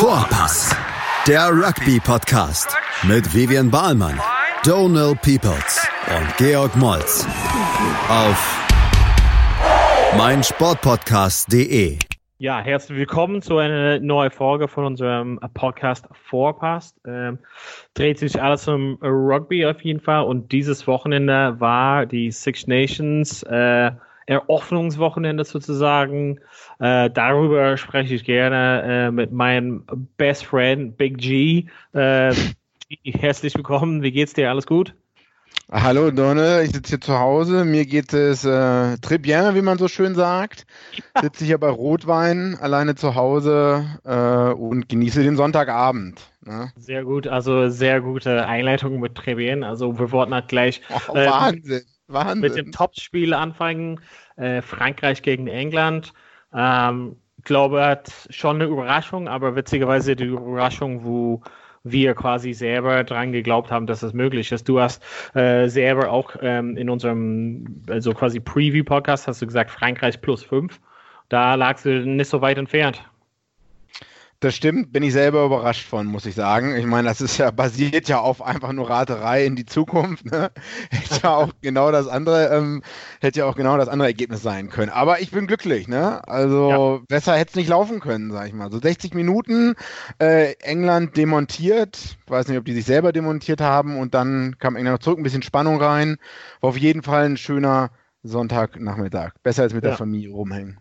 [0.00, 0.74] Vorpass,
[1.28, 4.18] der Rugby-Podcast mit Vivian Bahlmann,
[4.64, 7.26] Donal Peoples und Georg Moltz
[8.08, 8.66] auf
[10.16, 11.98] meinsportpodcast.de.
[12.38, 16.94] Ja, herzlich willkommen zu einer neuen Folge von unserem Podcast Vorpass.
[17.06, 17.38] Ähm,
[17.92, 23.42] dreht sich alles um Rugby auf jeden Fall und dieses Wochenende war die Six Nations
[23.42, 23.90] äh,
[24.26, 26.40] Eröffnungswochenende sozusagen.
[26.78, 29.84] Äh, darüber spreche ich gerne äh, mit meinem
[30.16, 31.66] Best Friend Big G.
[31.92, 32.34] Äh,
[33.04, 34.02] herzlich willkommen.
[34.02, 34.50] Wie geht's dir?
[34.50, 34.94] Alles gut?
[35.72, 37.64] Hallo Donne, ich sitze hier zu Hause.
[37.64, 40.66] Mir geht es äh, très bien, wie man so schön sagt.
[41.14, 41.22] Ja.
[41.22, 46.20] Sitze hier bei Rotwein alleine zu Hause äh, und genieße den Sonntagabend.
[46.44, 46.72] Ne?
[46.76, 49.62] Sehr gut, also sehr gute Einleitung mit très bien.
[49.62, 51.82] Also wir wollten halt gleich oh, Wahnsinn,
[52.12, 52.40] Wahnsinn.
[52.40, 54.00] mit dem Topspiel anfangen.
[54.36, 56.12] Äh, Frankreich gegen England.
[56.54, 61.42] Ähm, ich glaube, hat schon eine Überraschung, aber witzigerweise die Überraschung, wo
[61.84, 64.68] wir quasi selber dran geglaubt haben, dass es möglich ist.
[64.68, 65.02] Du hast
[65.34, 70.80] äh, selber auch ähm, in unserem, also quasi Preview-Podcast, hast du gesagt, Frankreich plus fünf.
[71.30, 73.02] Da lagst du nicht so weit entfernt.
[74.42, 76.74] Das stimmt, bin ich selber überrascht von, muss ich sagen.
[76.74, 80.24] Ich meine, das ist ja basiert ja auf einfach nur Raterei in die Zukunft.
[80.24, 80.50] Ne?
[80.90, 82.82] Hätte ja auch genau das andere, ähm,
[83.20, 84.90] hätte ja auch genau das andere Ergebnis sein können.
[84.90, 86.26] Aber ich bin glücklich, ne?
[86.26, 87.04] Also ja.
[87.06, 88.72] besser hätte es nicht laufen können, sag ich mal.
[88.72, 89.74] So 60 Minuten,
[90.18, 91.98] äh, England demontiert.
[92.24, 95.18] Ich weiß nicht, ob die sich selber demontiert haben und dann kam England noch zurück,
[95.18, 96.16] ein bisschen Spannung rein.
[96.62, 97.90] War auf jeden Fall ein schöner
[98.22, 99.32] Sonntagnachmittag.
[99.42, 99.90] Besser als mit ja.
[99.90, 100.80] der Familie rumhängen.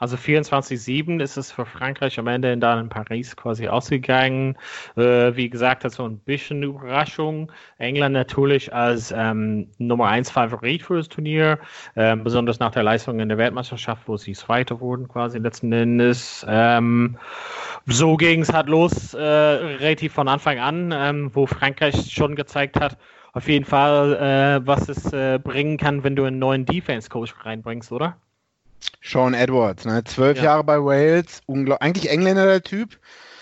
[0.00, 4.56] Also 24-7 ist es für Frankreich am Ende dann in Paris quasi ausgegangen.
[4.96, 7.52] Äh, wie gesagt, das war ein bisschen Überraschung.
[7.76, 11.58] England natürlich als ähm, Nummer 1 Favorit für das Turnier,
[11.96, 16.46] äh, besonders nach der Leistung in der Weltmeisterschaft, wo sie Zweiter wurden quasi letzten Endes.
[16.48, 17.18] Ähm,
[17.84, 22.80] so ging es halt los, äh, relativ von Anfang an, ähm, wo Frankreich schon gezeigt
[22.80, 22.96] hat,
[23.34, 27.92] auf jeden Fall, äh, was es äh, bringen kann, wenn du einen neuen Defense-Coach reinbringst,
[27.92, 28.16] oder?
[29.02, 30.04] Sean Edwards, ne?
[30.04, 30.44] zwölf ja.
[30.44, 31.40] Jahre bei Wales,
[31.80, 32.98] eigentlich Engländer der Typ,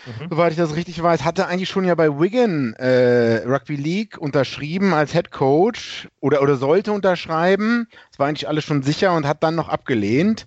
[0.07, 0.29] mhm.
[0.31, 4.95] soweit ich das richtig weiß, hatte eigentlich schon ja bei Wigan äh, Rugby League unterschrieben
[4.95, 7.89] als Head Coach oder, oder sollte unterschreiben.
[8.11, 10.47] Das war eigentlich alles schon sicher und hat dann noch abgelehnt.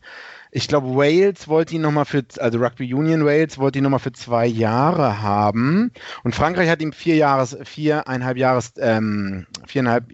[0.53, 4.11] Ich glaube, Wales wollte ihn nochmal für, also Rugby Union Wales wollte ihn nochmal für
[4.11, 5.91] zwei Jahre haben.
[6.23, 10.11] Und Frankreich hat ihm vier Jahres, viereinhalb Jahres, ähm, viereinhalb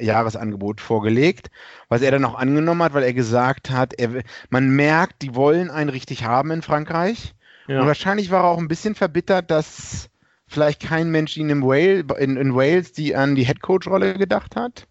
[0.00, 1.50] Jahresangebot vorgelegt,
[1.88, 5.70] was er dann auch angenommen hat, weil er gesagt hat, er, man merkt, die wollen
[5.70, 7.34] einen richtig haben in Frankreich.
[7.66, 7.80] Ja.
[7.80, 10.08] Und wahrscheinlich war er auch ein bisschen verbittert, dass
[10.46, 14.86] vielleicht kein Mensch ihn in, Wales, in, in Wales die an die Headcoach-Rolle gedacht hat.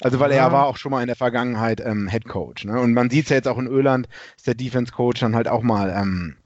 [0.00, 0.38] Also weil ja.
[0.38, 2.64] er war auch schon mal in der Vergangenheit ähm, Headcoach.
[2.64, 2.80] Ne?
[2.80, 5.62] Und man sieht es ja jetzt auch in Irland, ist der Defense-Coach dann halt auch
[5.62, 6.36] mal ähm,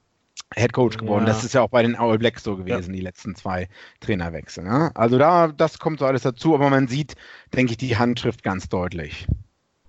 [0.55, 1.25] Head Coach geworden.
[1.25, 1.33] Ja.
[1.33, 2.97] Das ist ja auch bei den All Blacks so gewesen, ja.
[2.97, 3.67] die letzten zwei
[4.01, 4.63] Trainerwechsel.
[4.63, 4.91] Ne?
[4.95, 7.15] Also da, das kommt so alles dazu, aber man sieht,
[7.53, 9.27] denke ich, die Handschrift ganz deutlich.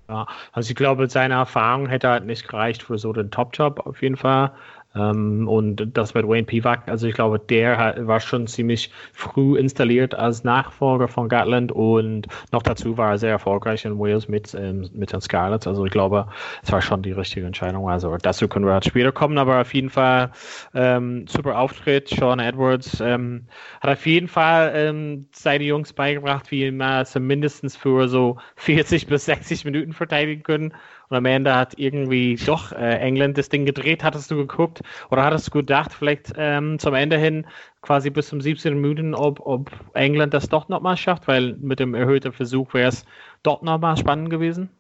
[0.09, 4.03] Ja, also ich glaube, seine Erfahrung hätte halt nicht gereicht für so den Top-Job auf
[4.03, 4.53] jeden Fall.
[4.95, 10.15] Ähm, und das mit Wayne Pivak, also ich glaube, der war schon ziemlich früh installiert
[10.15, 14.91] als Nachfolger von Gatland und noch dazu war er sehr erfolgreich in Wales mit, ähm,
[14.93, 15.67] mit den Scarlets.
[15.67, 16.27] Also ich glaube,
[16.63, 17.89] es war schon die richtige Entscheidung.
[17.89, 20.33] Also dazu können wir halt später kommen, aber auf jeden Fall
[20.75, 22.09] ähm, super Auftritt.
[22.09, 23.47] Sean Edwards ähm,
[23.81, 29.25] hat auf jeden Fall ähm, seine Jungs beigebracht, wie man zumindest für so 40 bis
[29.27, 30.75] 60 Minuten verteidigen können.
[31.13, 34.03] Und am hat irgendwie doch äh, England das Ding gedreht.
[34.03, 34.81] Hattest du geguckt
[35.11, 37.47] oder hattest du gedacht, vielleicht ähm, zum Ende hin,
[37.83, 38.81] quasi bis zum 17.
[38.81, 41.29] Minuten, ob, ob England das doch nochmal schafft?
[41.29, 43.05] Weil mit dem erhöhten Versuch wäre es
[43.43, 44.71] doch nochmal spannend gewesen.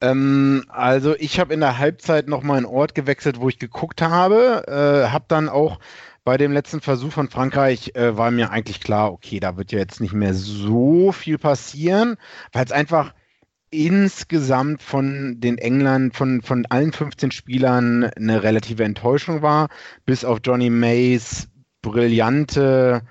[0.00, 4.62] Ähm, also ich habe in der Halbzeit nochmal einen Ort gewechselt, wo ich geguckt habe.
[4.68, 5.80] Äh, habe dann auch
[6.22, 9.80] bei dem letzten Versuch von Frankreich äh, war mir eigentlich klar, okay, da wird ja
[9.80, 12.18] jetzt nicht mehr so viel passieren,
[12.52, 13.14] weil es einfach
[13.74, 19.68] insgesamt von den Engländern, von, von allen 15 Spielern eine relative Enttäuschung war,
[20.06, 21.48] bis auf Johnny Mays
[21.82, 23.02] brillante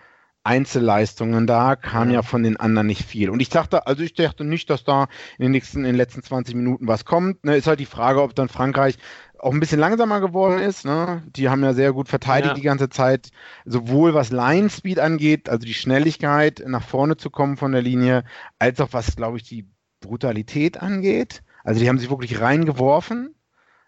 [0.45, 2.15] Einzelleistungen da kam ja.
[2.15, 3.29] ja von den anderen nicht viel.
[3.29, 5.07] Und ich dachte, also ich dachte nicht, dass da
[5.37, 7.45] in den nächsten, in den letzten 20 Minuten was kommt.
[7.45, 8.97] Ne, ist halt die Frage, ob dann Frankreich
[9.39, 10.83] auch ein bisschen langsamer geworden ist.
[10.85, 11.23] Ne?
[11.27, 12.53] Die haben ja sehr gut verteidigt ja.
[12.55, 13.29] die ganze Zeit,
[13.65, 18.25] sowohl was Line Speed angeht, also die Schnelligkeit nach vorne zu kommen von der Linie,
[18.59, 19.69] als auch was, glaube ich, die
[20.03, 21.41] Brutalität angeht.
[21.63, 23.33] Also die haben sich wirklich reingeworfen.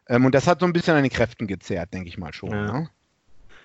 [0.08, 2.52] Ähm, und das hat so ein bisschen an den Kräften gezerrt, denke ich mal schon.
[2.52, 2.80] Ja.
[2.80, 2.90] Ne?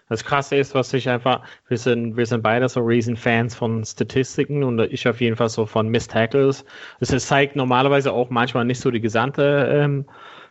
[0.08, 3.85] Das Krasse ist, was ich einfach, wir sind, wir sind beide so riesen Fans von
[3.85, 6.64] Statistiken und ich auf jeden Fall so von Miss Tackles.
[6.99, 10.06] Das zeigt normalerweise auch manchmal nicht so die gesamte ähm,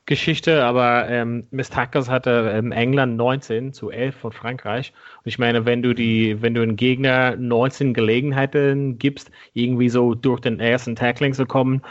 [0.10, 4.92] Geschichte, aber ähm, Miss Tackers hatte ähm, England 19 zu 11 von Frankreich.
[5.18, 10.16] Und ich meine, wenn du die, wenn du einen Gegner 19 Gelegenheiten gibst, irgendwie so
[10.16, 11.84] durch den ersten Tackling zu kommen,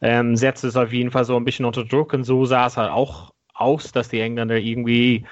[0.00, 2.14] ähm, setzt es auf jeden Fall so ein bisschen unter Druck.
[2.14, 5.26] Und so sah es halt auch aus, dass die Engländer irgendwie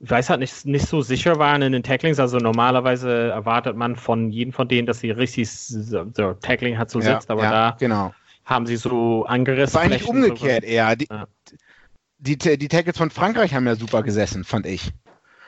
[0.00, 2.18] ich weiß halt nicht, nicht so sicher waren in den Tacklings.
[2.18, 6.04] Also normalerweise erwartet man von jedem von denen, dass sie richtig so,
[6.40, 8.14] Tackling hat so sitzt, aber ja, da genau.
[8.44, 9.74] haben sie so angerissen.
[9.74, 10.70] War eigentlich umgekehrt so.
[10.70, 10.94] eher.
[10.96, 11.26] Die, ja.
[12.18, 14.92] Die, die, Tackles von Frankreich haben ja super gesessen, fand ich.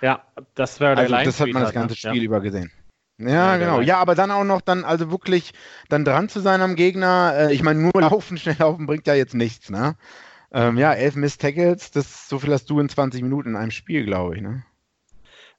[0.01, 0.23] Ja,
[0.55, 2.23] das wäre der also, Das hat man das ganze Spiel ja.
[2.23, 2.71] über gesehen.
[3.19, 3.81] Ja, ja genau.
[3.81, 5.53] Ja, aber dann auch noch dann also wirklich
[5.89, 7.35] dann dran zu sein am Gegner.
[7.37, 9.97] Äh, ich meine, nur laufen, schnell laufen bringt ja jetzt nichts, ne?
[10.53, 13.71] Ähm, ja, elf Miss Tackles, das, so viel hast du in 20 Minuten in einem
[13.71, 14.65] Spiel, glaube ich, ne?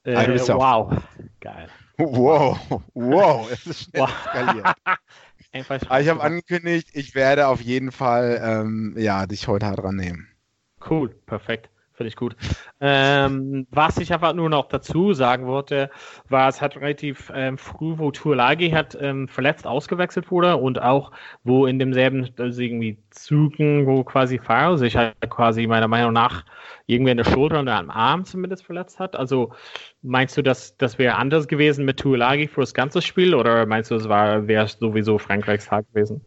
[0.03, 0.91] Äh, also wow,
[1.39, 1.69] geil.
[1.97, 4.09] Wow, wow, es ist schnell wow.
[4.29, 4.73] skaliert.
[5.53, 5.69] Ich
[6.07, 10.30] habe angekündigt, ich werde auf jeden Fall ähm, ja, dich heute hart dran nehmen.
[10.89, 11.69] Cool, perfekt.
[11.93, 12.35] Finde ich gut.
[12.79, 15.91] Ähm, was ich einfach nur noch dazu sagen wollte,
[16.29, 21.11] war, es hat relativ ähm, früh, wo Tuolagi hat ähm, verletzt ausgewechselt wurde und auch
[21.43, 26.43] wo in demselben also irgendwie Zügen, wo quasi Faro sich halt quasi meiner Meinung nach
[26.87, 29.15] irgendwie in der Schulter oder am Arm zumindest verletzt hat.
[29.15, 29.53] Also
[30.01, 33.91] meinst du, dass das wäre anders gewesen mit Tuolagi für das ganze Spiel oder meinst
[33.91, 36.21] du, es wäre sowieso Frankreichs Tag gewesen?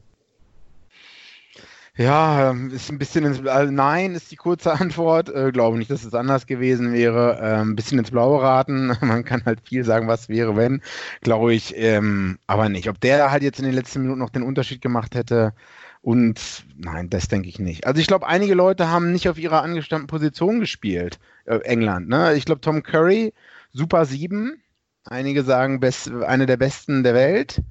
[1.97, 5.29] Ja, ähm, ist ein bisschen ins also Nein ist die kurze Antwort.
[5.29, 7.39] Äh, glaube nicht, dass es anders gewesen wäre.
[7.41, 8.89] Äh, ein bisschen ins Blaue raten.
[9.01, 10.83] Man kann halt viel sagen, was wäre, wenn.
[11.21, 12.89] Glaube ich, ähm, aber nicht.
[12.89, 15.55] Ob der halt jetzt in den letzten Minuten noch den Unterschied gemacht hätte.
[16.03, 17.87] Und nein, das denke ich nicht.
[17.87, 21.21] Also ich glaube, einige Leute haben nicht auf ihrer angestammten Position gespielt.
[21.45, 22.09] Äh, England.
[22.09, 22.35] Ne?
[22.35, 23.33] Ich glaube, Tom Curry,
[23.73, 24.61] Super 7.
[25.05, 27.63] Einige sagen, best, eine der besten der Welt.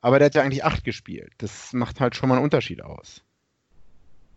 [0.00, 1.32] Aber der hat ja eigentlich acht gespielt.
[1.38, 3.22] Das macht halt schon mal einen Unterschied aus.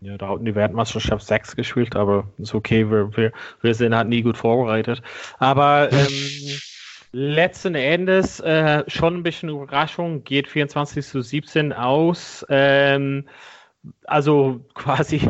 [0.02, 3.32] Ja, da hatten die Weltmeisterschaft 6 gespielt, aber ist okay, wir, wir,
[3.62, 5.02] wir sind halt nie gut vorbereitet.
[5.40, 6.60] Aber ähm,
[7.12, 12.46] letzten Endes äh, schon ein bisschen Überraschung, geht 24 zu 17 aus.
[12.50, 13.26] Ähm,
[14.04, 15.22] also quasi,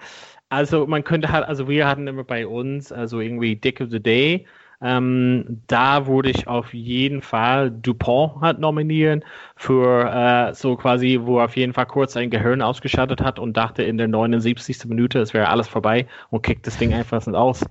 [0.48, 4.02] also man könnte halt, also wir hatten immer bei uns, also irgendwie Dick of the
[4.02, 4.46] Day
[4.82, 9.24] ähm, da würde ich auf jeden Fall Dupont halt nominieren
[9.56, 13.56] für äh, so quasi, wo er auf jeden Fall kurz sein Gehirn ausgeschaltet hat und
[13.56, 14.84] dachte in der 79.
[14.86, 17.64] Minute, es wäre alles vorbei und kickt das Ding einfach nicht aus.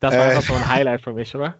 [0.00, 1.54] Das war äh, so ein Highlight für mich, oder?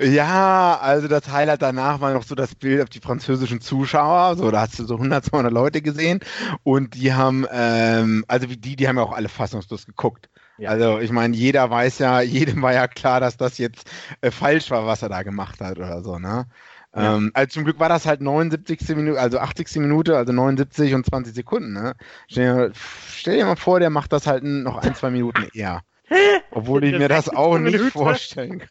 [0.00, 4.36] Ja, also das Highlight danach war noch so das Bild auf die französischen Zuschauer.
[4.36, 6.20] So, da hast du so 100, 200 Leute gesehen
[6.62, 10.30] und die haben, ähm, also wie die, die haben ja auch alle fassungslos geguckt.
[10.58, 10.70] Ja.
[10.70, 14.70] Also ich meine, jeder weiß ja, jedem war ja klar, dass das jetzt äh, falsch
[14.70, 16.46] war, was er da gemacht hat oder so, ne?
[16.94, 17.16] Ja.
[17.16, 18.96] Ähm, also zum Glück war das halt 79.
[18.96, 19.76] Minute, also 80.
[19.76, 21.94] Minute, also 79 und 20 Sekunden, ne?
[22.28, 22.72] Stell dir,
[23.10, 25.82] stell dir mal vor, der macht das halt noch ein, zwei Minuten eher.
[26.50, 28.68] Obwohl ich mir das auch nicht vorstellen kann.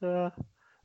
[0.00, 0.32] Ja.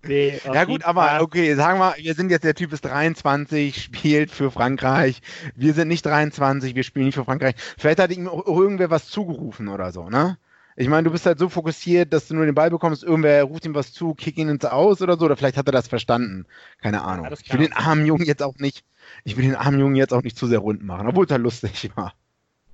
[0.08, 4.32] Nee, ja gut, aber okay, sagen wir, wir sind jetzt, der Typ ist 23, spielt
[4.32, 5.22] für Frankreich.
[5.56, 7.56] Wir sind nicht 23, wir spielen nicht für Frankreich.
[7.78, 10.38] Vielleicht hat ihm auch irgendwer was zugerufen oder so, ne?
[10.78, 13.66] Ich meine, du bist halt so fokussiert, dass du nur den Ball bekommst, irgendwer ruft
[13.66, 16.46] ihm was zu, kick ihn ins Aus oder so, oder vielleicht hat er das verstanden.
[16.82, 17.28] Keine Ahnung.
[17.28, 18.84] Ja, ich will den armen Jungen jetzt auch nicht,
[19.24, 21.42] ich will den armen Jungen jetzt auch nicht zu sehr rund machen, obwohl es halt
[21.42, 22.14] lustig war.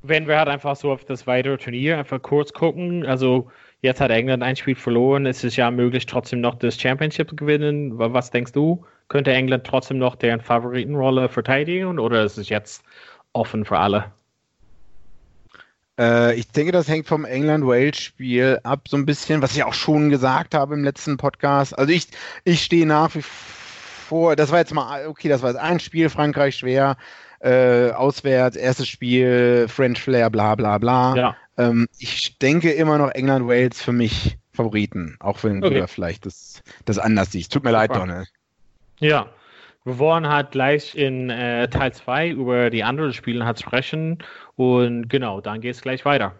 [0.02, 3.52] Wenn wir halt einfach so auf das weitere Turnier einfach kurz gucken, also
[3.82, 5.26] Jetzt hat England ein Spiel verloren.
[5.26, 7.98] Es ist ja möglich, trotzdem noch das Championship zu gewinnen.
[7.98, 8.86] Was denkst du?
[9.08, 12.84] Könnte England trotzdem noch deren Favoritenrolle verteidigen oder ist es jetzt
[13.34, 14.12] offen für alle?
[16.00, 20.10] Äh, ich denke, das hängt vom England-Wales-Spiel ab, so ein bisschen, was ich auch schon
[20.10, 21.78] gesagt habe im letzten Podcast.
[21.78, 22.08] Also ich,
[22.44, 26.10] ich stehe nach wie vor, das war jetzt mal, okay, das war jetzt ein Spiel,
[26.10, 26.98] Frankreich schwer,
[27.40, 31.16] äh, auswärts, erstes Spiel, French Flair, bla bla bla.
[31.16, 31.36] Ja.
[31.58, 35.74] Ähm, ich denke immer noch England, Wales für mich Favoriten, auch wenn okay.
[35.74, 37.52] du da vielleicht das, das anders siehst.
[37.54, 38.28] Tut mir leid, Donald.
[39.00, 39.30] Ja,
[39.84, 44.20] wir wollen halt gleich in äh, Teil 2 über die anderen Spiele halt sprechen
[44.56, 46.36] und genau, dann geht es gleich weiter.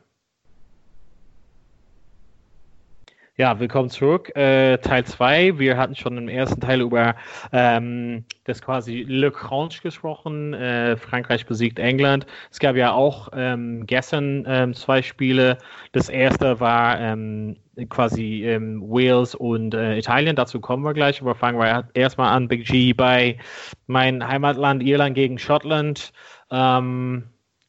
[3.42, 4.36] Ja, willkommen zurück.
[4.36, 5.58] Äh, Teil 2.
[5.58, 7.16] Wir hatten schon im ersten Teil über
[7.52, 10.54] ähm, das quasi Le Cranche gesprochen.
[10.54, 12.28] Äh, Frankreich besiegt England.
[12.52, 15.58] Es gab ja auch ähm, gestern ähm, zwei Spiele.
[15.92, 17.58] Das erste war ähm,
[17.90, 20.36] quasi ähm, Wales und äh, Italien.
[20.36, 21.20] Dazu kommen wir gleich.
[21.20, 22.48] Aber fangen wir erstmal an.
[22.48, 23.40] Big G bei
[23.88, 26.14] mein Heimatland Irland gegen Schottland.
[26.52, 27.24] Ähm,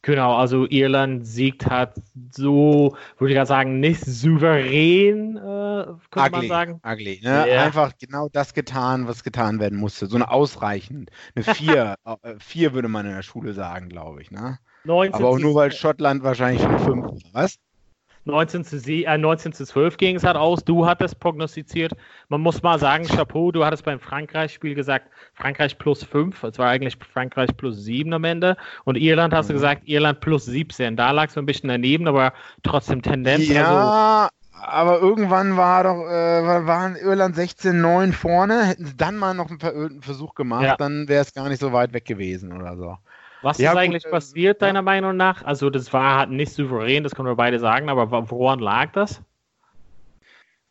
[0.05, 1.95] Genau, also Irland siegt hat
[2.29, 6.81] so, würde ich gerade sagen, nicht souverän, äh, könnte ugly, man sagen.
[6.85, 7.45] Ugly, ne?
[7.47, 7.63] Ja.
[7.63, 10.07] Einfach genau das getan, was getan werden musste.
[10.07, 11.09] So eine ausreichend.
[11.35, 14.59] Eine vier, äh, vier würde man in der Schule sagen, glaube ich, ne?
[14.83, 17.57] 19, Aber auch nur, weil Schottland wahrscheinlich schon fünf war, was?
[18.25, 20.63] 19 zu, äh, 19 zu 12 ging es halt aus.
[20.63, 21.93] Du hattest prognostiziert.
[22.29, 26.43] Man muss mal sagen, Chapeau, du hattest beim Frankreich-Spiel gesagt, Frankreich plus 5.
[26.43, 28.55] Es war eigentlich Frankreich plus 7 am Ende.
[28.85, 29.49] Und Irland hast mhm.
[29.49, 30.95] du gesagt, Irland plus 17.
[30.95, 33.47] Da lag es ein bisschen daneben, aber trotzdem Tendenz.
[33.47, 34.29] Ja, also,
[34.65, 38.65] aber irgendwann war doch, äh, waren Irland 16-9 vorne.
[38.65, 40.75] Hätten sie dann mal noch einen Versuch gemacht, ja.
[40.77, 42.97] dann wäre es gar nicht so weit weg gewesen oder so.
[43.43, 44.83] Was ja, ist eigentlich gut, äh, passiert, deiner ja.
[44.83, 45.43] Meinung nach?
[45.43, 49.21] Also, das war halt nicht souverän, das können wir beide sagen, aber woran lag das?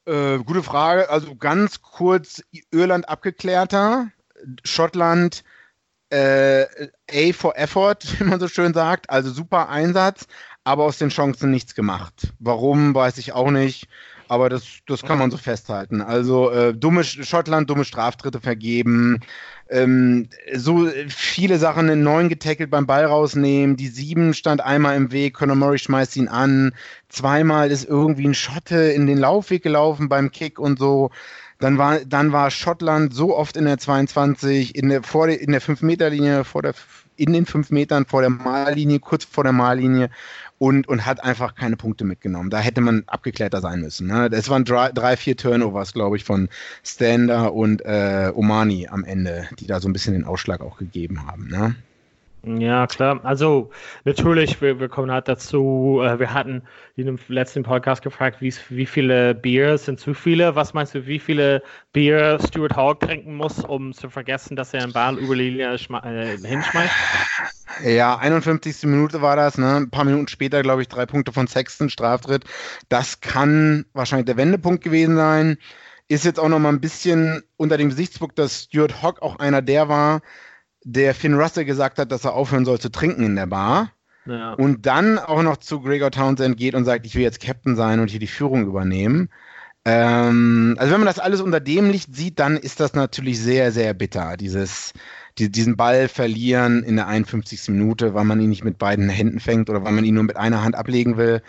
[0.07, 1.11] Äh, gute Frage.
[1.11, 4.09] Also, ganz kurz: Irland abgeklärter,
[4.65, 5.45] Schottland
[6.09, 6.63] äh,
[7.11, 9.11] A for Effort, wie man so schön sagt.
[9.11, 10.27] Also, super Einsatz,
[10.65, 12.33] aber aus den Chancen nichts gemacht.
[12.39, 13.87] Warum, weiß ich auch nicht.
[14.33, 16.01] Aber das, das kann man so festhalten.
[16.01, 19.21] Also äh, dumme Schottland, dumme Straftritte vergeben,
[19.69, 23.77] ähm, so viele Sachen in neun getackelt beim Ball rausnehmen.
[23.77, 26.73] Die sieben stand einmal im Weg, Conor Murray schmeißt ihn an.
[27.11, 31.11] Zweimal ist irgendwie ein Schotte in den Laufweg gelaufen beim Kick und so.
[31.59, 35.61] Dann war, dann war Schottland so oft in der 22, in der, vor in der
[35.61, 36.73] 5-Meter-Linie, vor der,
[37.17, 40.11] in den 5 Metern vor der Mahllinie, kurz vor der Mahllinie
[40.59, 42.51] und, und hat einfach keine Punkte mitgenommen.
[42.51, 44.07] Da hätte man abgeklärter sein müssen.
[44.07, 44.29] Ne?
[44.33, 46.49] Es waren drei, drei vier Turnovers, glaube ich, von
[46.85, 51.27] Stander und äh, Omani am Ende, die da so ein bisschen den Ausschlag auch gegeben
[51.27, 51.49] haben.
[51.49, 51.75] Ne?
[52.45, 53.21] Ja, klar.
[53.25, 53.71] Also
[54.05, 56.63] natürlich, wir, wir kommen halt dazu, äh, wir hatten
[56.97, 60.57] in dem letzten Podcast gefragt, wie, wie viele Bier sind zu viele.
[60.57, 64.83] Was meinst du, wie viele Bier Stuart Hawk trinken muss, um zu vergessen, dass er
[64.83, 66.93] einen Ball über die Linie äh, hinschmeißt?
[67.85, 68.83] Ja, 51.
[68.85, 69.77] Minute war das, ne?
[69.77, 72.45] Ein paar Minuten später, glaube ich, drei Punkte von Sexton, Straftritt.
[72.89, 75.59] Das kann wahrscheinlich der Wendepunkt gewesen sein.
[76.09, 79.63] Ist jetzt auch noch mal ein bisschen unter dem Gesichtspunkt, dass Stuart Hawk auch einer
[79.63, 80.23] der war,
[80.85, 83.93] der Finn Russell gesagt hat, dass er aufhören soll zu trinken in der Bar.
[84.27, 84.55] Ja.
[84.55, 87.99] Und dann auch noch zu Gregor Townsend geht und sagt, ich will jetzt Captain sein
[88.01, 89.29] und hier die Führung übernehmen.
[89.85, 93.73] Ähm, also wenn man das alles unter dem Licht sieht, dann ist das natürlich sehr,
[93.73, 94.93] sehr bitter, dieses,
[95.39, 97.69] die, diesen Ball verlieren in der 51.
[97.71, 100.37] Minute, weil man ihn nicht mit beiden Händen fängt oder weil man ihn nur mit
[100.37, 101.43] einer Hand ablegen will.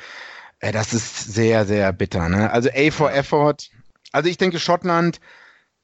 [0.60, 2.28] Äh, das ist sehr, sehr bitter.
[2.28, 2.50] Ne?
[2.52, 3.70] Also A for Effort.
[4.12, 5.20] Also ich denke, Schottland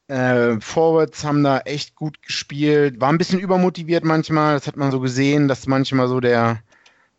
[0.10, 4.56] äh, Forwards haben da echt gut gespielt, war ein bisschen übermotiviert manchmal.
[4.56, 6.64] Das hat man so gesehen, dass manchmal so der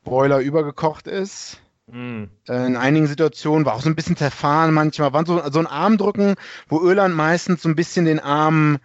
[0.02, 1.61] Boiler übergekocht ist.
[1.87, 2.25] Mm.
[2.49, 5.12] Äh, in einigen Situationen war auch so ein bisschen zerfahren manchmal.
[5.12, 6.35] War so, so ein Armdrücken,
[6.68, 8.78] wo Irland meistens so ein bisschen den Arm,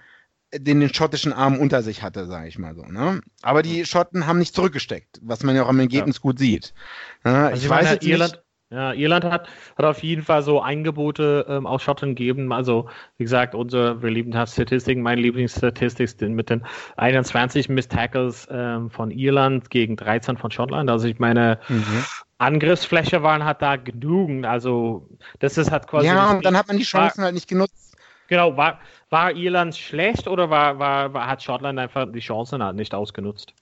[0.53, 2.83] den, den schottischen Arm unter sich hatte, sage ich mal so.
[2.83, 3.21] Ne?
[3.41, 6.21] Aber die Schotten haben nicht zurückgesteckt, was man ja auch am Ergebnis ja.
[6.21, 6.75] gut sieht.
[7.23, 8.39] Ja, also ich weiß jetzt Irland,
[8.75, 12.51] ja, Irland hat, hat auf jeden Fall so Angebote ähm, aus Schottland gegeben.
[12.51, 15.01] Also, wie gesagt, unsere, das Statistiken.
[15.01, 16.65] Meine Lieblingsstatistik sind mit den
[16.97, 20.89] 21 Miss Tackles ähm, von Irland gegen 13 von Schottland.
[20.89, 22.03] Also, ich meine, mhm.
[22.37, 24.45] Angriffsfläche waren halt da genügend.
[24.45, 25.07] Also,
[25.39, 26.07] das ist halt quasi.
[26.07, 27.95] Ja, und dann hat man die Chancen war, halt nicht genutzt.
[28.27, 28.79] Genau, war,
[29.09, 33.53] war Irland schlecht oder war, war, war, hat Schottland einfach die Chancen halt nicht ausgenutzt?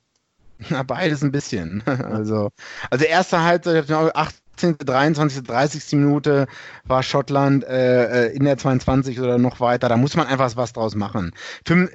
[0.70, 1.84] Na, beides ein bisschen.
[2.04, 2.50] Also,
[2.90, 6.00] also erste Halbzeit, 8 23., 30.
[6.00, 6.48] Minute
[6.86, 9.90] war Schottland äh, äh, in der 22 oder noch weiter.
[9.90, 11.32] Da muss man einfach was draus machen.
[11.66, 11.90] Für,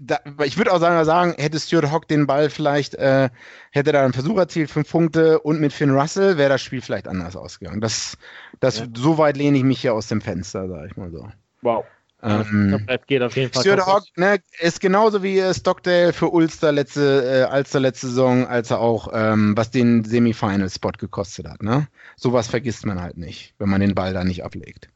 [0.00, 3.30] da, ich würde auch sagen, hätte Stuart Hock den Ball vielleicht, äh,
[3.70, 7.08] hätte da einen Versuch erzielt, fünf Punkte und mit Finn Russell wäre das Spiel vielleicht
[7.08, 7.80] anders ausgegangen.
[7.80, 8.16] Das,
[8.60, 8.86] das, ja.
[8.94, 11.28] So weit lehne ich mich hier aus dem Fenster, sag ich mal so.
[11.62, 11.84] Wow.
[12.22, 13.62] Ähm, das geht auf jeden Fall.
[13.62, 18.46] Stuart Hawk ne, ist genauso wie äh, Stockdale für Ulster letzte, äh, Alster letzte Saison,
[18.46, 21.62] als er auch, ähm, was den Semifinal-Spot gekostet hat.
[21.62, 21.86] Ne?
[22.16, 24.88] Sowas vergisst man halt nicht, wenn man den Ball da nicht ablegt.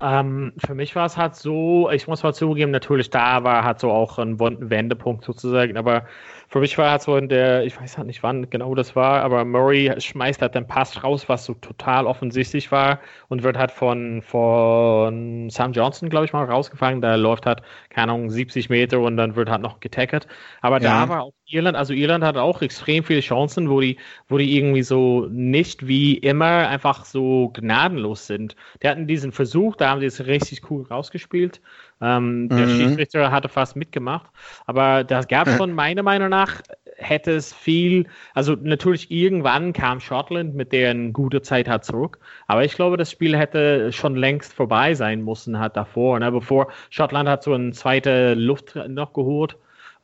[0.00, 3.80] Ähm, für mich war es halt so, ich muss mal zugeben, natürlich da war halt
[3.80, 6.06] so auch ein Wendepunkt sozusagen, aber
[6.54, 9.22] für mich war halt so in der, ich weiß halt nicht wann genau das war,
[9.22, 13.72] aber Murray schmeißt halt den Pass raus, was so total offensichtlich war und wird halt
[13.72, 17.00] von, von Sam Johnson, glaube ich, mal rausgefangen.
[17.00, 20.28] Da läuft halt, keine Ahnung, 70 Meter und dann wird halt noch getackert.
[20.60, 21.00] Aber ja.
[21.00, 24.56] da war auch Irland, also Irland hat auch extrem viele Chancen, wo die, wo die
[24.56, 28.54] irgendwie so nicht wie immer einfach so gnadenlos sind.
[28.80, 31.60] Die hatten diesen Versuch, da haben sie es richtig cool rausgespielt.
[32.00, 32.76] Ähm, der mhm.
[32.76, 34.30] Schiedsrichter hatte fast mitgemacht,
[34.66, 36.60] aber das gab schon meiner Meinung nach
[36.96, 42.64] hätte es viel, also natürlich irgendwann kam Schottland mit deren gute Zeit hat zurück, aber
[42.64, 47.28] ich glaube, das Spiel hätte schon längst vorbei sein müssen, hat davor, ne, bevor Schottland
[47.28, 49.56] hat so eine zweite Luft noch geholt.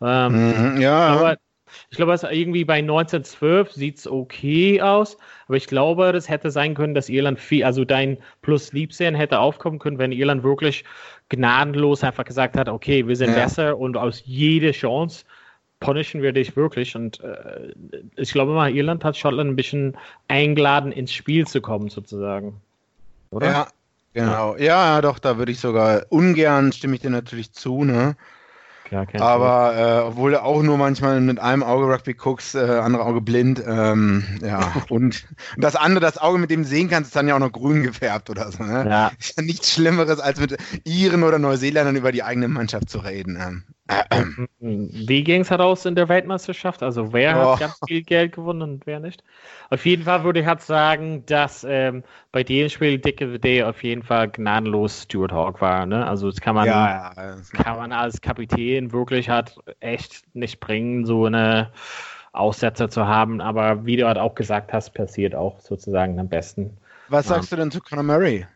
[0.02, 1.08] Ähm, mhm, ja.
[1.08, 1.36] Aber
[1.90, 5.16] ich glaube, es irgendwie bei 1912 sieht es okay aus,
[5.46, 9.38] aber ich glaube, das hätte sein können, dass Irland viel, also dein Plus Liebsehen hätte
[9.38, 10.84] aufkommen können, wenn Irland wirklich
[11.30, 13.36] gnadenlos einfach gesagt hat, okay, wir sind ja.
[13.36, 15.24] besser und aus jeder Chance
[15.78, 16.94] punishen wir dich wirklich.
[16.94, 17.72] Und äh,
[18.16, 19.96] ich glaube mal, Irland hat Schottland ein bisschen
[20.28, 22.60] eingeladen, ins Spiel zu kommen, sozusagen.
[23.30, 23.46] Oder?
[23.46, 23.68] Ja,
[24.12, 24.56] genau.
[24.56, 28.16] Ja, doch, da würde ich sogar ungern, stimme ich dir natürlich zu, ne?
[28.90, 33.04] Klar, Aber äh, obwohl du auch nur manchmal mit einem Auge Rugby guckst, äh, andere
[33.04, 37.16] Auge blind, ähm, ja, und das andere, das Auge, mit dem du sehen kannst, ist
[37.16, 38.64] dann ja auch noch grün gefärbt oder so.
[38.64, 38.86] Ne?
[38.88, 39.12] Ja.
[39.16, 43.38] Ist ja nichts Schlimmeres, als mit Iren oder Neuseeländern über die eigene Mannschaft zu reden.
[43.40, 43.62] Ähm.
[44.60, 46.82] Wie ging es heraus in der Weltmeisterschaft?
[46.82, 47.52] Also wer oh.
[47.52, 49.24] hat ganz viel Geld gewonnen und wer nicht?
[49.70, 53.82] Auf jeden Fall würde ich halt sagen, dass ähm, bei dem Spiel Dicke WD auf
[53.82, 55.86] jeden Fall gnadenlos Stuart Hawk war.
[55.86, 56.06] Ne?
[56.06, 57.36] Also das kann man, ja, ja.
[57.52, 61.72] kann man als Kapitän wirklich halt echt nicht bringen, so eine
[62.32, 63.40] Aussetzer zu haben.
[63.40, 66.76] Aber wie du halt auch gesagt hast, passiert auch sozusagen am besten.
[67.08, 68.46] Was sagst du denn zu Conor Murray?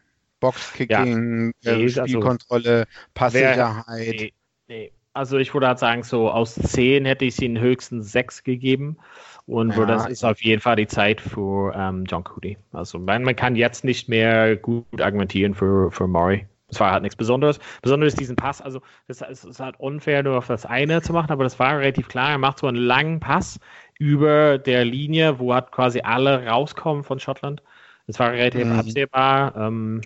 [0.41, 4.15] Boxkicking, ja, nee, also Spielkontrolle, also, Passsicherheit.
[4.17, 4.33] Nee,
[4.69, 4.93] nee.
[5.15, 8.99] Also ich würde halt sagen, so aus 10 hätte ich ihn höchstens 6 gegeben.
[9.47, 9.87] Und ja.
[9.87, 12.57] das ist auf jeden Fall die Zeit für ähm, John Cody.
[12.73, 16.47] Also man, man, kann jetzt nicht mehr gut argumentieren für, für Murray.
[16.75, 17.59] Es war halt nichts Besonderes.
[17.83, 21.45] Besonders diesen Pass, also das ist, halt unfair, nur auf das eine zu machen, aber
[21.45, 22.31] das war relativ klar.
[22.31, 23.61] Er macht so einen langen Pass
[23.99, 27.63] über der Linie, wo halt quasi alle rauskommen von Schottland.
[28.07, 28.79] Das war relativ mhm.
[28.79, 29.57] absehbar.
[29.57, 30.03] Ähm,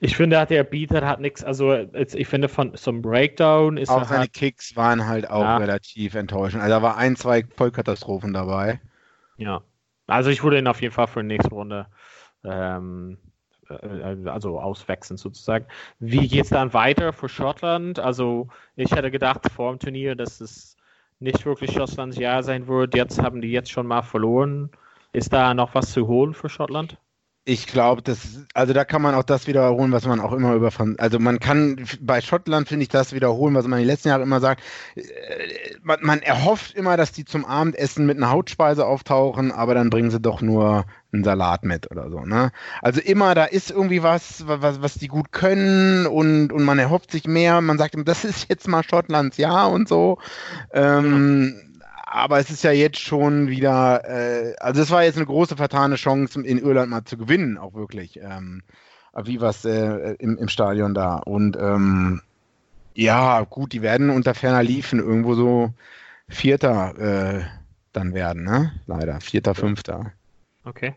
[0.00, 4.20] ich finde, der Beater hat nichts, also ich finde von zum Breakdown ist Auch seine
[4.20, 5.56] halt, Kicks waren halt auch ja.
[5.58, 6.62] relativ enttäuschend.
[6.62, 8.80] Also da war ein, zwei Vollkatastrophen dabei.
[9.36, 9.62] Ja.
[10.06, 11.86] Also ich würde ihn auf jeden Fall für die nächste Runde
[12.44, 13.29] ähm, äh,
[13.70, 15.66] also auswechseln sozusagen.
[15.98, 17.98] Wie geht es dann weiter für Schottland?
[17.98, 20.76] Also ich hätte gedacht vor dem Turnier, dass es
[21.20, 22.94] nicht wirklich Schottlands Jahr sein wird.
[22.94, 24.70] Jetzt haben die jetzt schon mal verloren.
[25.12, 26.98] Ist da noch was zu holen für Schottland?
[27.46, 30.70] Ich glaube, das, also da kann man auch das wiederholen, was man auch immer über,
[30.98, 34.40] also man kann bei Schottland finde ich das wiederholen, was man die letzten Jahre immer
[34.40, 34.62] sagt.
[34.94, 35.02] Äh,
[35.82, 40.10] man, man, erhofft immer, dass die zum Abendessen mit einer Hautspeise auftauchen, aber dann bringen
[40.10, 42.20] sie doch nur einen Salat mit oder so.
[42.20, 42.52] Ne?
[42.82, 47.10] Also immer, da ist irgendwie was, was, was die gut können und, und man erhofft
[47.10, 47.60] sich mehr.
[47.60, 50.18] Man sagt, das ist jetzt mal Schottlands Jahr und so.
[50.72, 51.70] Ähm, ja
[52.12, 55.94] aber es ist ja jetzt schon wieder, äh, also es war jetzt eine große vertane
[55.94, 58.18] Chance, in Irland mal zu gewinnen, auch wirklich.
[58.20, 58.62] Ähm,
[59.24, 61.16] wie was äh, im, im Stadion da.
[61.18, 62.20] Und ähm,
[62.94, 65.72] ja, gut, die werden unter ferner Liefen irgendwo so
[66.28, 67.44] Vierter äh,
[67.92, 68.72] dann werden, ne?
[68.86, 69.20] Leider.
[69.20, 70.12] Vierter, Fünfter.
[70.64, 70.94] Okay.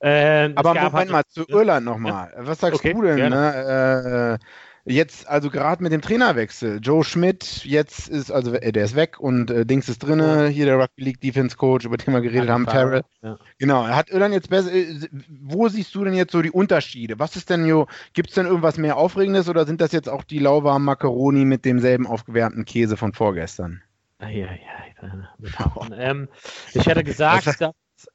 [0.00, 2.32] Äh, aber Moment halt mal zu Irland nochmal.
[2.34, 2.46] Ja.
[2.46, 3.30] Was sagst okay, du denn?
[3.30, 4.38] Ne?
[4.40, 4.44] Äh,
[4.86, 9.20] Jetzt, also gerade mit dem Trainerwechsel, Joe Schmidt, jetzt ist, also äh, der ist weg
[9.20, 12.48] und äh, Dings ist drinne, hier der Rugby League Defense Coach, über den wir geredet
[12.48, 13.02] ja, haben, Farrell.
[13.20, 13.38] Ja.
[13.58, 17.18] Genau, hat Irland jetzt besser, äh, wo siehst du denn jetzt so die Unterschiede?
[17.18, 17.66] Was ist denn,
[18.14, 21.66] gibt es denn irgendwas mehr Aufregendes oder sind das jetzt auch die lauwarmen Macaroni mit
[21.66, 23.82] demselben aufgewärmten Käse von vorgestern?
[24.20, 25.88] Ja, ja, ja.
[25.98, 26.28] ähm,
[26.72, 27.46] ich hätte gesagt,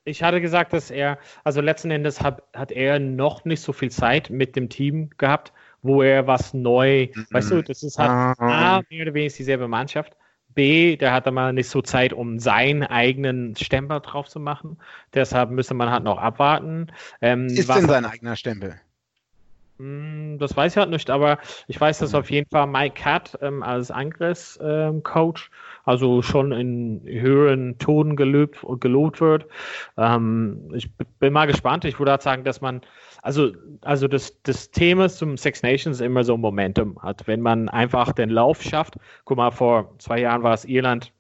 [0.04, 3.92] ich hatte gesagt, dass er, also letzten Endes hat, hat er noch nicht so viel
[3.92, 5.52] Zeit mit dem Team gehabt
[5.86, 7.28] wo er was neu, mhm.
[7.30, 10.16] weißt du, das ist halt A, mehr oder weniger dieselbe Mannschaft.
[10.50, 14.78] B, der hat mal nicht so Zeit, um seinen eigenen Stempel drauf zu machen.
[15.14, 16.88] Deshalb müsste man halt noch abwarten.
[17.22, 18.80] Ähm, ist denn sein eigener Stempel?
[19.78, 23.38] Hm, das weiß ich halt nicht, aber ich weiß, dass auf jeden Fall Mike Cat
[23.42, 25.52] ähm, als Angriffscoach ähm,
[25.84, 29.46] also schon in höheren Tonen gelobt, gelobt wird.
[29.98, 31.84] Ähm, ich bin mal gespannt.
[31.84, 32.82] Ich würde halt sagen, dass man,
[33.22, 37.28] also, also das, das Thema zum Six Nations immer so Momentum hat.
[37.28, 41.12] Wenn man einfach den Lauf schafft, guck mal, vor zwei Jahren war es Irland,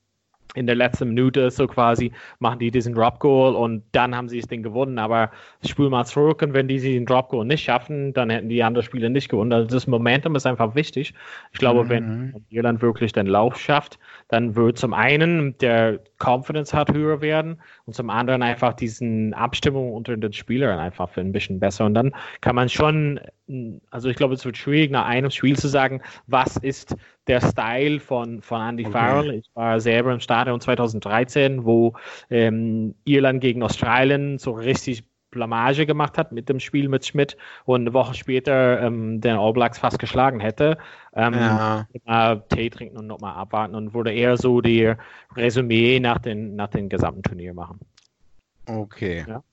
[0.55, 4.39] in der letzten Minute so quasi machen die diesen Drop Goal und dann haben sie
[4.39, 4.97] das Ding gewonnen.
[4.97, 5.31] Aber
[5.65, 8.85] spül mal zurück und wenn die den Drop Goal nicht schaffen, dann hätten die anderen
[8.85, 9.53] Spiele nicht gewonnen.
[9.53, 11.13] Also das Momentum ist einfach wichtig.
[11.51, 11.89] Ich glaube, mhm.
[11.89, 17.61] wenn Irland wirklich den Lauf schafft, dann wird zum einen der Confidence hat höher werden
[17.85, 21.85] und zum anderen einfach diesen Abstimmung unter den Spielern einfach für ein bisschen besser.
[21.85, 23.19] Und dann kann man schon,
[23.89, 26.95] also ich glaube, es wird schwierig, nach einem Spiel zu sagen, was ist
[27.27, 28.93] der Style von, von Andy okay.
[28.93, 29.33] Farrell.
[29.33, 31.93] Ich war selber im Stadion 2013, wo
[32.29, 35.03] ähm, Irland gegen Australien so richtig
[35.35, 39.53] Blamage gemacht hat mit dem Spiel mit Schmidt und eine Woche später ähm, den All
[39.53, 40.77] Blacks fast geschlagen hätte.
[41.13, 41.87] Ähm, ja.
[42.05, 44.93] Mal Tee trinken und nochmal abwarten und würde eher so die
[45.35, 47.79] Resümee nach den, nach den gesamten Turnier machen.
[48.65, 49.25] Okay.
[49.27, 49.43] Ja.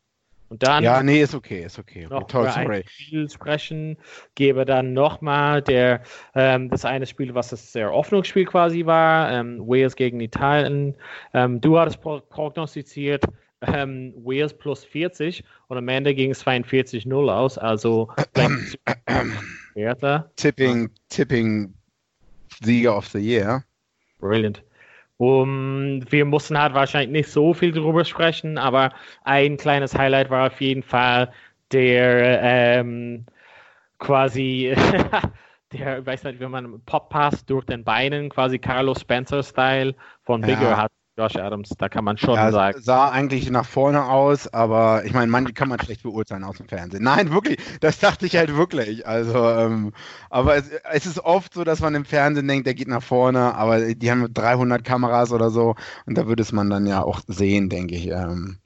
[0.53, 2.07] Und dann ja, nee, ist okay, ist okay.
[2.11, 3.97] Noch Toll, über ein Spiel sprechen,
[4.35, 6.03] gebe dann nochmal der
[6.35, 10.95] ähm, das eine Spiel, was das sehr Hoffnungsspiel quasi war, ähm, Wales gegen Italien.
[11.33, 13.25] Ähm, du hattest prognostiziert,
[13.62, 18.09] ähm, Wales plus 40 und am Ende ging es 42-0 aus, also
[20.37, 21.72] Tipping, Tipping
[22.62, 23.64] Sieger of the Year.
[24.18, 24.62] Brilliant.
[25.18, 28.92] Um, wir mussten halt wahrscheinlich nicht so viel drüber sprechen, aber
[29.25, 31.33] ein kleines Highlight war auf jeden Fall
[31.70, 33.25] der ähm,
[33.98, 34.75] quasi
[35.72, 40.70] der, ich weiß nicht, wie man Pop-Pass durch den Beinen, quasi Carlos Spencer-Style von Bigger
[40.70, 40.77] ja.
[40.77, 40.92] hat.
[41.18, 42.81] Josh Adams, da kann man schon ja, sagen.
[42.81, 46.68] Sah eigentlich nach vorne aus, aber ich meine, manche kann man schlecht beurteilen aus dem
[46.68, 47.05] Fernsehen.
[47.05, 49.07] Nein, wirklich, das dachte ich halt wirklich.
[49.07, 49.92] Also, ähm,
[50.31, 53.55] aber es, es, ist oft so, dass man im Fernsehen denkt, der geht nach vorne,
[53.55, 55.75] aber die haben 300 Kameras oder so
[56.07, 58.07] und da würde es man dann ja auch sehen, denke ich.
[58.07, 58.59] Ähm,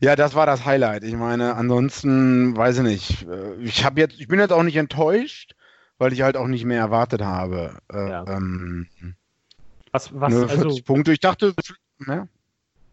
[0.00, 1.02] ja, das war das Highlight.
[1.02, 3.26] Ich meine, ansonsten weiß ich nicht.
[3.28, 5.56] Äh, ich habe jetzt, ich bin jetzt auch nicht enttäuscht,
[5.98, 7.78] weil ich halt auch nicht mehr erwartet habe.
[7.92, 8.24] Äh, ja.
[8.28, 8.86] Ähm,
[9.90, 11.12] was, was, also, Punkte.
[11.12, 11.54] Ich dachte,
[12.06, 12.28] ja.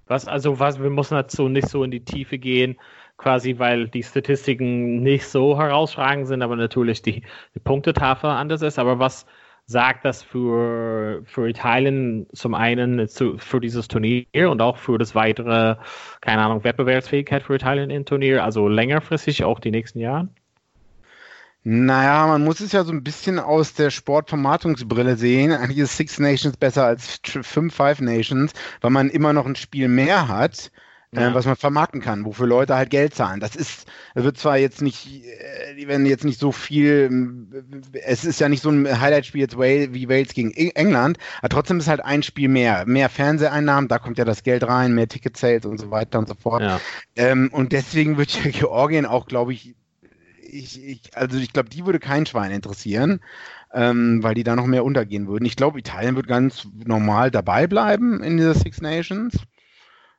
[0.08, 2.78] Was, also, was, wir müssen dazu nicht so in die Tiefe gehen,
[3.18, 7.24] quasi, weil die Statistiken nicht so herausragend sind, aber natürlich die,
[7.56, 8.78] die Punktetafel anders ist.
[8.78, 9.26] Aber was
[9.66, 15.16] sagt das für, für Italien zum einen zu, für dieses Turnier und auch für das
[15.16, 15.76] weitere,
[16.22, 20.30] keine Ahnung, Wettbewerbsfähigkeit für Italien im Turnier, also längerfristig auch die nächsten Jahre?
[21.68, 25.52] Naja, man muss es ja so ein bisschen aus der Sportvermarktungsbrille sehen.
[25.52, 28.52] Eigentlich ist Six Nations besser als fünf Five Nations,
[28.82, 30.72] weil man immer noch ein Spiel mehr hat,
[31.12, 31.34] äh, ja.
[31.34, 33.40] was man vermarkten kann, wofür Leute halt Geld zahlen.
[33.40, 37.10] Das ist, das wird zwar jetzt nicht, äh, die werden jetzt nicht so viel,
[38.06, 41.88] es ist ja nicht so ein Highlight-Spiel jetzt wie Wales gegen England, aber trotzdem ist
[41.88, 42.86] halt ein Spiel mehr.
[42.86, 46.36] Mehr Fernseheinnahmen, da kommt ja das Geld rein, mehr Ticket-Sales und so weiter und so
[46.36, 46.62] fort.
[46.62, 46.80] Ja.
[47.16, 49.74] Ähm, und deswegen wird ja Georgien auch, glaube ich,
[50.56, 53.22] ich, ich, also ich glaube, die würde kein Schwein interessieren,
[53.74, 55.46] ähm, weil die da noch mehr untergehen würden.
[55.46, 59.38] Ich glaube, Italien wird ganz normal dabei bleiben in dieser Six Nations.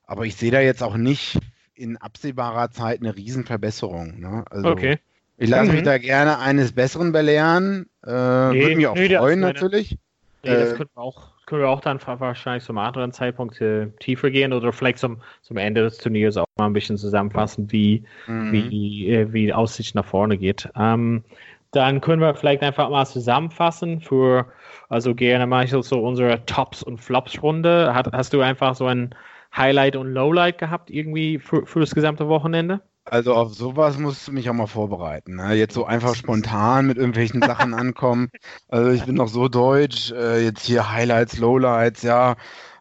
[0.07, 1.38] Aber ich sehe da jetzt auch nicht
[1.75, 4.20] in absehbarer Zeit eine Riesenverbesserung.
[4.20, 4.44] Ne?
[4.51, 4.99] Also, okay.
[5.37, 5.77] Ich lasse mhm.
[5.77, 7.90] mich da gerne eines Besseren belehren.
[8.05, 9.99] Äh, nee, Würde mich auch nee, freuen, natürlich.
[10.42, 14.31] Nee, das äh, könnte auch können wir auch dann wahrscheinlich zum anderen Zeitpunkt äh, tiefer
[14.31, 18.53] gehen oder vielleicht zum, zum Ende des Turniers auch mal ein bisschen zusammenfassen, wie, mhm.
[18.53, 20.69] wie, äh, wie die Aussicht nach vorne geht.
[20.77, 21.25] Ähm,
[21.71, 24.47] dann können wir vielleicht einfach mal zusammenfassen für,
[24.89, 27.95] also gerne mal so unsere Tops und Flops Runde.
[27.95, 29.15] Hat, hast du einfach so ein
[29.57, 32.81] Highlight und Lowlight gehabt irgendwie für, für das gesamte Wochenende?
[33.09, 35.37] Also auf sowas musst du mich auch mal vorbereiten.
[35.37, 35.55] Ne?
[35.55, 38.31] Jetzt so einfach spontan mit irgendwelchen Sachen ankommen.
[38.69, 40.11] Also ich bin noch so deutsch.
[40.11, 42.33] Äh, jetzt hier Highlights, Lowlights, ja.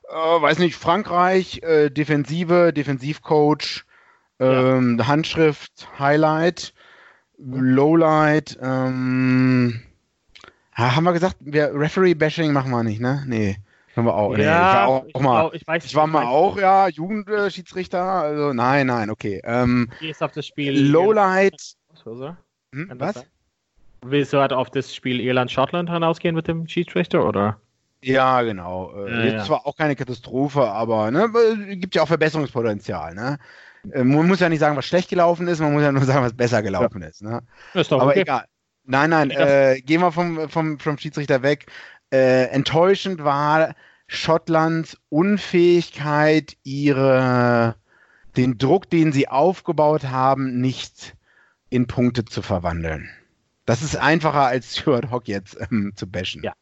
[0.09, 3.85] Äh, weiß nicht, Frankreich, äh, Defensive, Defensivcoach,
[4.39, 5.07] ähm, ja.
[5.07, 6.73] Handschrift, Highlight,
[7.37, 8.57] Lowlight.
[8.59, 9.81] Ähm,
[10.73, 13.23] haben wir gesagt, wir Referee-Bashing machen wir nicht, ne?
[13.27, 13.57] Nee.
[13.95, 14.37] Haben wir auch.
[14.37, 18.01] Ja, nee, ich war auch, ich, mal, ich, weiß, ich war mal auch, ja, Jugendschiedsrichter.
[18.01, 19.41] Also nein, nein, okay.
[19.43, 20.77] Ähm, Gehst auf das Spiel.
[20.89, 21.75] Lowlight.
[22.73, 23.25] Hm, was?
[24.01, 27.59] Willst du halt auf das Spiel Irland-Schottland hinausgehen mit dem Schiedsrichter, oder?
[28.03, 28.93] Ja, genau.
[28.93, 29.43] Äh, ja, ja.
[29.45, 31.31] zwar auch keine Katastrophe, aber ne,
[31.77, 33.15] gibt ja auch Verbesserungspotenzial.
[33.15, 33.39] Ne?
[33.91, 36.23] Äh, man muss ja nicht sagen, was schlecht gelaufen ist, man muss ja nur sagen,
[36.23, 37.07] was besser gelaufen ja.
[37.07, 37.23] ist.
[37.23, 37.41] Ne?
[37.73, 38.21] ist doch aber okay.
[38.21, 38.45] egal.
[38.87, 41.65] Nein, nein, äh, gehen wir vom, vom, vom Schiedsrichter weg
[42.11, 43.75] äh, enttäuschend war
[44.07, 47.75] Schottlands Unfähigkeit, ihre,
[48.37, 51.15] den Druck, den sie aufgebaut haben, nicht
[51.69, 53.09] in Punkte zu verwandeln.
[53.65, 56.43] Das ist einfacher als Stuart Hock jetzt ähm, zu bashen.
[56.43, 56.53] Ja,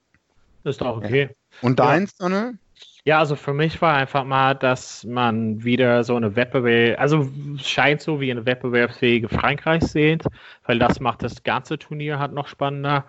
[0.64, 1.30] ist doch okay.
[1.62, 2.24] Und deins, ja.
[2.24, 2.58] Sonne?
[3.06, 8.02] Ja, also für mich war einfach mal, dass man wieder so eine Wettbewerb, also scheint
[8.02, 10.24] so wie eine wettbewerbsfähige Frankreich sieht,
[10.66, 13.04] weil das macht das ganze Turnier halt noch spannender.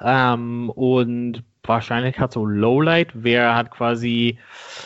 [0.00, 4.38] Ähm, und wahrscheinlich hat so Lowlight, wer hat quasi,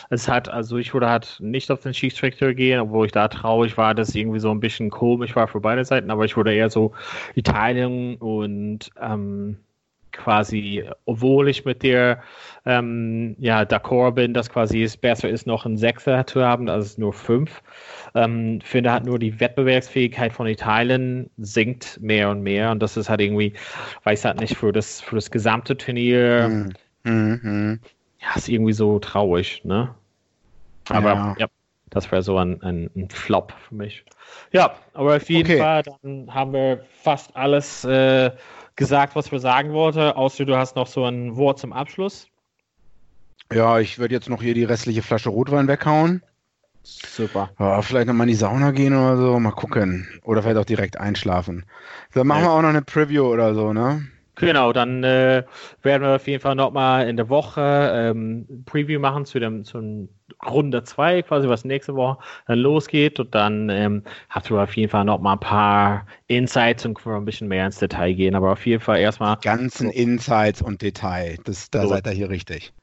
[0.09, 3.77] es hat, also ich würde halt nicht auf den Schiedsrichter gehen, obwohl ich da traurig
[3.77, 6.69] war, dass irgendwie so ein bisschen komisch war für beide Seiten, aber ich würde eher
[6.69, 6.93] so
[7.35, 9.57] Italien und ähm,
[10.23, 12.21] quasi, obwohl ich mit der
[12.65, 16.97] ähm, ja, d'accord bin, dass quasi es besser ist, noch einen Sechser zu haben, als
[16.97, 17.61] nur fünf.
[18.13, 23.09] Ähm, finde halt nur die Wettbewerbsfähigkeit von Italien sinkt mehr und mehr und das ist
[23.09, 23.53] halt irgendwie,
[24.03, 26.73] weiß halt nicht, für das, für das gesamte Turnier, mhm.
[27.03, 27.79] Mhm.
[28.19, 29.93] ja, ist irgendwie so traurig, ne?
[30.89, 31.47] Aber ja, ja
[31.91, 34.03] das wäre so ein, ein, ein, Flop für mich.
[34.51, 35.59] Ja, aber auf jeden okay.
[35.59, 38.31] Fall, dann haben wir fast alles äh,
[38.75, 42.27] gesagt, was wir sagen wollten, außer du hast noch so ein Wort zum Abschluss.
[43.53, 46.23] Ja, ich würde jetzt noch hier die restliche Flasche Rotwein weghauen.
[46.83, 47.51] Super.
[47.59, 50.07] Ja, vielleicht nochmal in die Sauna gehen oder so, mal gucken.
[50.23, 51.65] Oder vielleicht auch direkt einschlafen.
[52.13, 52.47] Dann machen ja.
[52.47, 54.07] wir auch noch eine Preview oder so, ne?
[54.35, 55.43] Genau, dann äh,
[55.81, 60.07] werden wir auf jeden Fall nochmal in der Woche ähm, Preview machen zu dem zu
[60.45, 62.17] Runde 2, quasi was nächste Woche
[62.47, 63.19] dann losgeht.
[63.19, 67.19] Und dann ähm, hast du auf jeden Fall nochmal ein paar Insights und können wir
[67.19, 68.35] ein bisschen mehr ins Detail gehen.
[68.35, 69.37] Aber auf jeden Fall erstmal.
[69.37, 71.89] Die ganzen Insights und Detail, das, da so.
[71.89, 72.73] seid ihr hier richtig.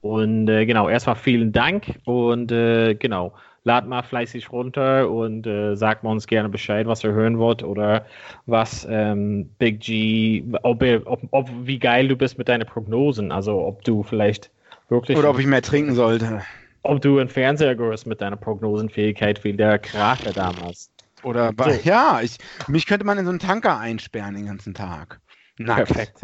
[0.00, 3.32] Und äh, genau, erstmal vielen Dank und äh, genau,
[3.68, 7.62] lad mal fleißig runter und äh, sagt mal uns gerne Bescheid, was ihr hören wollt
[7.62, 8.06] oder
[8.46, 13.60] was ähm, Big G, ob, ob, ob, wie geil du bist mit deinen Prognosen, also
[13.60, 14.50] ob du vielleicht
[14.88, 15.18] wirklich.
[15.18, 16.40] Oder ob ich mehr trinken sollte.
[16.82, 20.90] Ob du ein Fernseher gehörst mit deiner Prognosenfähigkeit wie der Krater damals.
[21.22, 21.80] Oder bei, so.
[21.88, 25.20] ja, ich, mich könnte man in so einen Tanker einsperren den ganzen Tag.
[25.58, 25.88] Nackt.
[25.88, 26.22] Perfekt.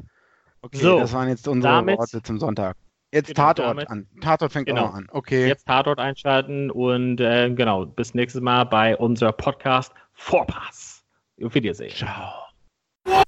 [0.63, 2.77] Okay, so, das waren jetzt unsere damit, Worte zum Sonntag.
[3.15, 4.09] Jetzt genau, Tatort damit, an.
[4.21, 5.07] Tatort fängt genau, auch an.
[5.13, 5.47] Okay.
[5.47, 11.05] Jetzt Tatort einschalten und äh, genau, bis nächstes Mal bei unser Podcast Vorpass.
[11.41, 11.93] Auf Wiedersehen.
[11.95, 12.33] Ciao.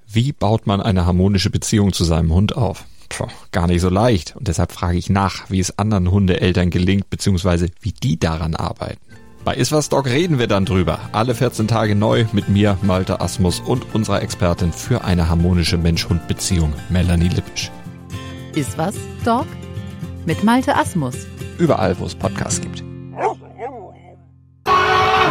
[0.04, 2.84] Wie baut man eine harmonische Beziehung zu seinem Hund auf?
[3.10, 4.34] Puh, gar nicht so leicht.
[4.34, 9.00] Und deshalb frage ich nach, wie es anderen Hundeeltern gelingt, beziehungsweise wie die daran arbeiten.
[9.44, 10.98] Bei Iswas Dog reden wir dann drüber.
[11.12, 16.72] Alle 14 Tage neu mit mir, Malte Asmus und unserer Expertin für eine harmonische Mensch-Hund-Beziehung,
[16.88, 17.70] Melanie Lippisch.
[18.56, 19.46] Iswas Dog?
[20.26, 21.14] Mit Malte Asmus.
[21.56, 22.82] Überall, wo es Podcasts gibt.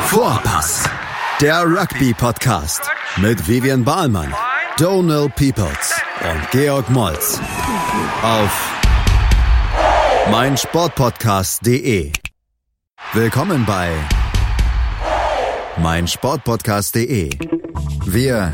[0.07, 0.89] Vorpass.
[1.41, 4.33] Der Rugby-Podcast mit Vivian Bahlmann,
[4.77, 7.41] Donal Peoples und Georg Moltz
[8.23, 8.71] auf
[10.31, 12.13] meinsportpodcast.de.
[13.11, 13.91] Willkommen bei
[15.77, 17.31] meinsportpodcast.de.
[18.05, 18.53] Wir